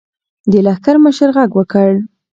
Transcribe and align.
د 0.51 0.53
لښکر 0.65 0.95
مشر 1.05 1.29
غږ 1.35 1.51
وکړ. 1.55 1.91